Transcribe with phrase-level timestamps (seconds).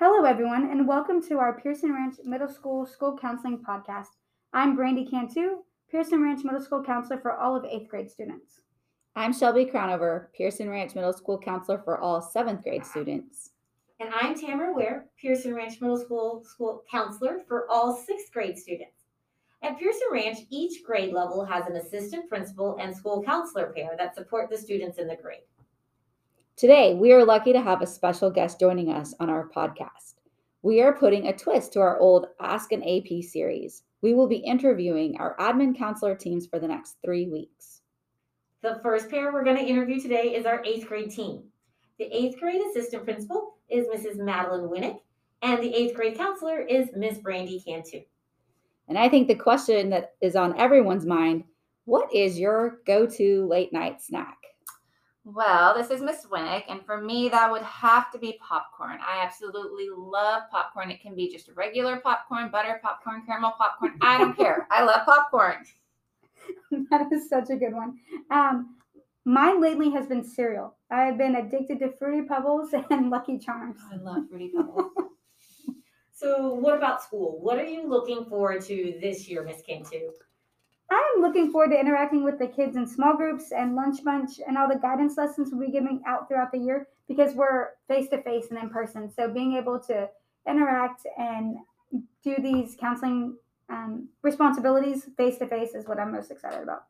[0.00, 4.10] Hello, everyone, and welcome to our Pearson Ranch Middle School School Counseling Podcast.
[4.52, 8.60] I'm Brandy Cantu, Pearson Ranch Middle School Counselor for all of eighth grade students.
[9.16, 13.50] I'm Shelby Crownover, Pearson Ranch Middle School Counselor for all seventh grade students.
[13.98, 19.02] And I'm Tamara Ware, Pearson Ranch Middle School School Counselor for all sixth grade students.
[19.64, 24.14] At Pearson Ranch, each grade level has an assistant principal and school counselor pair that
[24.14, 25.42] support the students in the grade.
[26.58, 30.14] Today, we are lucky to have a special guest joining us on our podcast.
[30.62, 33.84] We are putting a twist to our old Ask an AP series.
[34.02, 37.82] We will be interviewing our admin counselor teams for the next three weeks.
[38.62, 41.44] The first pair we're going to interview today is our eighth grade team.
[42.00, 44.16] The eighth grade assistant principal is Mrs.
[44.16, 44.98] Madeline Winnek,
[45.42, 48.00] and the eighth grade counselor is Miss Brandy Cantu.
[48.88, 51.44] And I think the question that is on everyone's mind
[51.84, 54.37] what is your go to late night snack?
[55.30, 58.96] Well, this is Miss Winnek, and for me, that would have to be popcorn.
[59.06, 60.90] I absolutely love popcorn.
[60.90, 63.98] It can be just regular popcorn, butter popcorn, caramel popcorn.
[64.00, 64.66] I don't care.
[64.70, 65.66] I love popcorn.
[66.90, 67.98] that is such a good one.
[68.30, 68.76] Um,
[69.26, 70.78] mine lately has been cereal.
[70.90, 73.80] I've been addicted to Fruity Pebbles and Lucky Charms.
[73.92, 74.92] I love Fruity Pebbles.
[76.10, 77.38] So, what about school?
[77.40, 80.10] What are you looking forward to this year, Miss Cantu?
[80.90, 84.56] I'm looking forward to interacting with the kids in small groups and lunch bunch and
[84.56, 88.22] all the guidance lessons we'll be giving out throughout the year because we're face to
[88.22, 89.10] face and in person.
[89.10, 90.08] So being able to
[90.48, 91.56] interact and
[92.22, 93.36] do these counseling
[93.68, 96.84] um, responsibilities face to face is what I'm most excited about.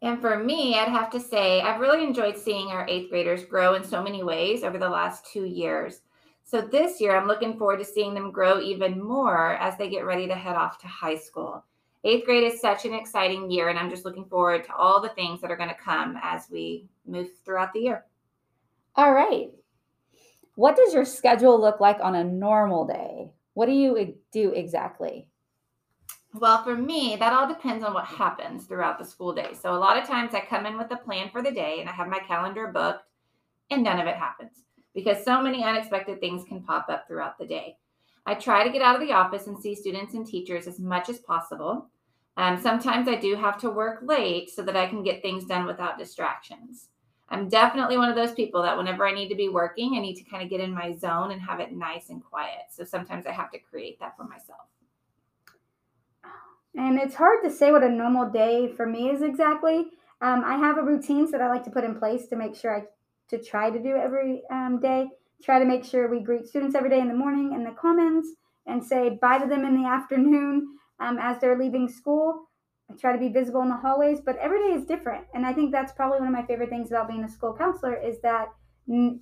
[0.00, 3.74] And for me, I'd have to say, I've really enjoyed seeing our eighth graders grow
[3.74, 6.02] in so many ways over the last two years.
[6.48, 10.06] So this year, I'm looking forward to seeing them grow even more as they get
[10.06, 11.62] ready to head off to high school.
[12.04, 15.10] Eighth grade is such an exciting year, and I'm just looking forward to all the
[15.10, 18.06] things that are going to come as we move throughout the year.
[18.96, 19.50] All right.
[20.54, 23.30] What does your schedule look like on a normal day?
[23.52, 25.28] What do you do exactly?
[26.32, 29.52] Well, for me, that all depends on what happens throughout the school day.
[29.52, 31.90] So, a lot of times I come in with a plan for the day and
[31.90, 33.04] I have my calendar booked,
[33.68, 34.62] and none of it happens
[34.98, 37.76] because so many unexpected things can pop up throughout the day.
[38.26, 41.08] I try to get out of the office and see students and teachers as much
[41.08, 41.86] as possible.
[42.36, 45.66] Um, sometimes I do have to work late so that I can get things done
[45.66, 46.88] without distractions.
[47.28, 50.16] I'm definitely one of those people that whenever I need to be working, I need
[50.16, 52.62] to kind of get in my zone and have it nice and quiet.
[52.72, 54.66] So sometimes I have to create that for myself.
[56.74, 59.90] And it's hard to say what a normal day for me is exactly.
[60.20, 62.76] Um, I have a routine that I like to put in place to make sure
[62.76, 62.82] I
[63.30, 65.08] to try to do every um, day.
[65.42, 68.26] Try to make sure we greet students every day in the morning in the commons
[68.66, 72.48] and say bye to them in the afternoon um, as they're leaving school.
[72.90, 75.26] I try to be visible in the hallways, but every day is different.
[75.34, 77.94] And I think that's probably one of my favorite things about being a school counselor
[77.94, 78.48] is that
[78.88, 79.20] n-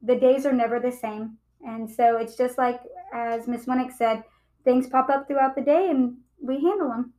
[0.00, 1.38] the days are never the same.
[1.60, 2.80] And so it's just like,
[3.12, 4.22] as Miss Winnek said,
[4.64, 7.14] things pop up throughout the day and we handle them.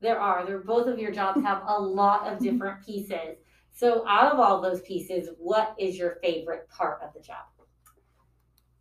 [0.00, 0.44] There are.
[0.44, 3.36] There both of your jobs have a lot of different pieces.
[3.72, 7.46] So, out of all those pieces, what is your favorite part of the job?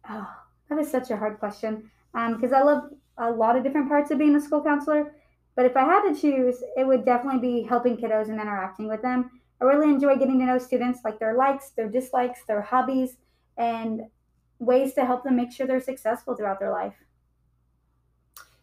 [0.07, 3.87] Oh, that is such a hard question because um, I love a lot of different
[3.87, 5.15] parts of being a school counselor.
[5.55, 9.01] But if I had to choose, it would definitely be helping kiddos and interacting with
[9.01, 9.41] them.
[9.59, 13.17] I really enjoy getting to know students, like their likes, their dislikes, their hobbies,
[13.57, 14.09] and
[14.59, 16.95] ways to help them make sure they're successful throughout their life.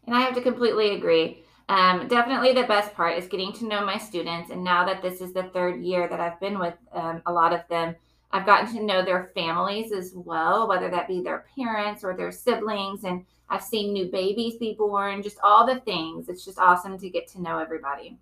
[0.05, 1.45] And I have to completely agree.
[1.69, 4.51] Um, definitely the best part is getting to know my students.
[4.51, 7.53] And now that this is the third year that I've been with um, a lot
[7.53, 7.95] of them,
[8.31, 12.33] I've gotten to know their families as well, whether that be their parents or their
[12.33, 13.05] siblings.
[13.05, 16.29] And I've seen new babies be born, just all the things.
[16.29, 18.19] It's just awesome to get to know everybody.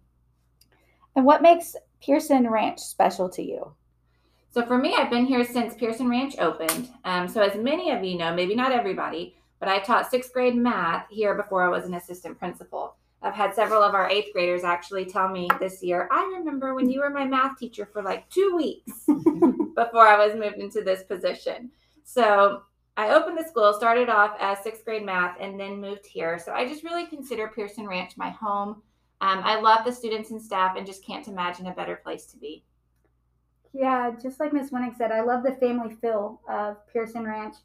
[1.15, 3.73] And what makes Pearson Ranch special to you?
[4.51, 6.89] So for me, I've been here since Pearson Ranch opened.
[7.05, 10.57] Um, so as many of you know, maybe not everybody, but I taught sixth grade
[10.57, 12.97] math here before I was an assistant principal.
[13.23, 16.89] I've had several of our eighth graders actually tell me this year, I remember when
[16.89, 21.03] you were my math teacher for like two weeks before I was moved into this
[21.03, 21.71] position.
[22.05, 22.63] So
[22.97, 26.39] I opened the school, started off as sixth grade math, and then moved here.
[26.39, 28.83] So I just really consider Pearson Ranch my home.
[29.21, 32.37] Um, I love the students and staff and just can't imagine a better place to
[32.37, 32.65] be.
[33.73, 34.71] Yeah, just like Ms.
[34.71, 37.57] Winnek said, I love the family feel of Pearson Ranch.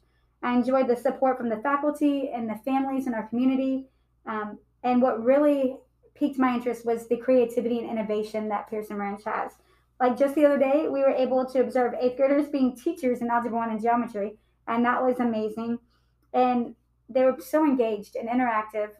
[0.42, 3.86] I enjoyed the support from the faculty and the families in our community.
[4.26, 5.76] Um, and what really
[6.14, 9.52] piqued my interest was the creativity and innovation that Pearson Ranch has.
[10.00, 13.30] Like just the other day, we were able to observe eighth graders being teachers in
[13.30, 14.36] Algebra 1 and Geometry,
[14.66, 15.78] and that was amazing.
[16.32, 16.74] And
[17.08, 18.90] they were so engaged and interactive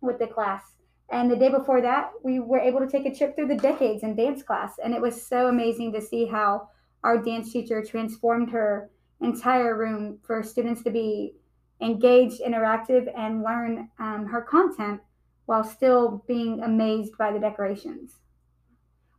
[0.00, 0.62] with the class.
[1.10, 4.02] And the day before that, we were able to take a trip through the decades
[4.02, 6.68] in dance class, and it was so amazing to see how
[7.04, 8.90] our dance teacher transformed her
[9.20, 11.34] entire room for students to be
[11.80, 15.00] engaged, interactive, and learn um, her content
[15.46, 18.12] while still being amazed by the decorations.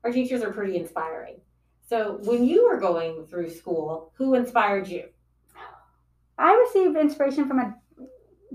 [0.03, 1.41] Our teachers are pretty inspiring.
[1.87, 5.09] So, when you were going through school, who inspired you?
[6.37, 7.75] I received inspiration from a,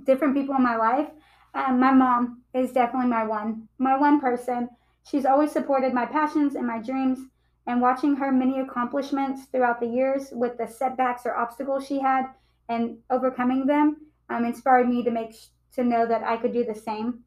[0.05, 1.09] different people in my life.
[1.55, 4.69] Um, my mom is definitely my one, my one person.
[5.09, 7.21] She's always supported my passions and my dreams,
[7.67, 12.27] and watching her many accomplishments throughout the years with the setbacks or obstacles she had
[12.71, 13.97] and overcoming them
[14.31, 15.35] um, inspired me to make
[15.75, 17.25] to know that I could do the same.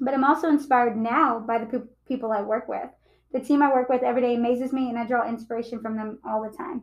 [0.00, 2.88] But I'm also inspired now by the pe- people I work with.
[3.32, 6.18] The team I work with every day amazes me, and I draw inspiration from them
[6.24, 6.82] all the time.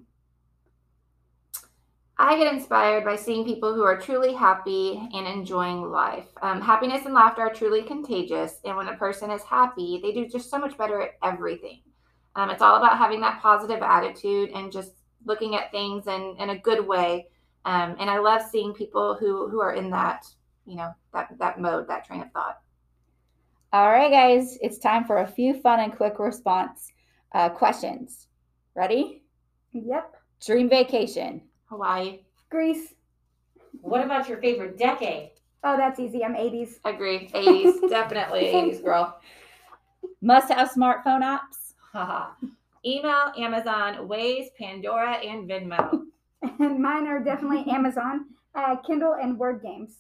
[2.19, 6.25] I get inspired by seeing people who are truly happy and enjoying life.
[6.41, 10.27] Um, happiness and laughter are truly contagious, and when a person is happy, they do
[10.27, 11.81] just so much better at everything.
[12.35, 14.93] Um, it's all about having that positive attitude and just
[15.25, 17.27] looking at things in, in a good way.
[17.67, 20.25] Um, and I love seeing people who who are in that,
[20.65, 22.61] you know, that that mode, that train of thought.
[23.73, 26.93] All right, guys, it's time for a few fun and quick response
[27.33, 28.27] uh, questions.
[28.73, 29.21] Ready?
[29.73, 30.15] Yep.
[30.45, 31.41] Dream vacation.
[31.65, 32.19] Hawaii.
[32.49, 32.93] Greece.
[33.81, 35.31] What about your favorite decade?
[35.65, 36.23] Oh, that's easy.
[36.23, 36.79] I'm 80s.
[36.85, 37.27] Agree.
[37.27, 37.81] 80s.
[37.89, 39.19] Definitely 80s, girl.
[40.21, 41.73] Must have smartphone apps.
[41.91, 42.29] Haha.
[42.85, 46.06] Email, Amazon, Waze, Pandora, and Venmo.
[46.59, 49.99] And mine are definitely Amazon, uh, Kindle, and Word games.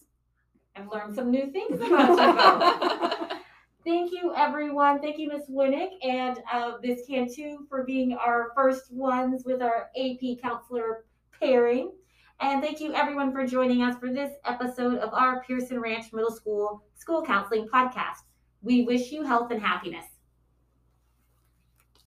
[0.75, 3.37] I've learned some new things about you.
[3.85, 4.99] Thank you, everyone.
[4.99, 9.89] Thank you, Miss Winnek and uh, Miss Cantu for being our first ones with our
[9.97, 11.05] AP counselor
[11.39, 11.93] pairing.
[12.41, 16.31] And thank you, everyone, for joining us for this episode of our Pearson Ranch Middle
[16.31, 18.25] School School Counseling Podcast.
[18.61, 20.05] We wish you health and happiness.